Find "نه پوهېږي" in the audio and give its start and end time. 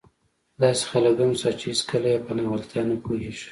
2.89-3.47